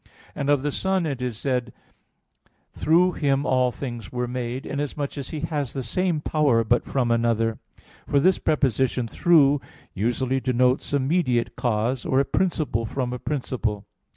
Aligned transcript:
And 0.33 0.49
of 0.49 0.63
the 0.63 0.71
Son 0.71 1.05
it 1.05 1.21
is 1.21 1.37
said 1.37 1.65
(John 1.65 2.53
1:3), 2.73 2.79
"Through 2.79 3.11
Him 3.11 3.45
all 3.45 3.71
things 3.71 4.11
were 4.11 4.27
made," 4.27 4.65
inasmuch 4.65 5.15
as 5.15 5.29
He 5.29 5.41
has 5.41 5.73
the 5.73 5.83
same 5.83 6.21
power, 6.21 6.63
but 6.63 6.83
from 6.85 7.11
another; 7.11 7.59
for 8.07 8.19
this 8.19 8.39
preposition 8.39 9.07
"through" 9.07 9.61
usually 9.93 10.39
denotes 10.39 10.91
a 10.93 10.99
mediate 10.99 11.55
cause, 11.55 12.03
or 12.03 12.19
"a 12.19 12.25
principle 12.25 12.87
from 12.87 13.13
a 13.13 13.19
principle." 13.19 13.85